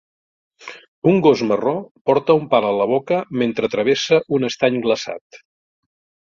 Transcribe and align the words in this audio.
Un 1.11 1.19
gos 1.27 1.43
marró 1.49 1.73
porta 2.11 2.37
un 2.39 2.47
pal 2.53 2.65
a 2.71 2.71
la 2.79 2.87
boca 2.93 3.19
mentre 3.43 3.71
travessa 3.77 4.21
un 4.39 4.49
estany 4.49 4.81
glaçat. 4.89 5.41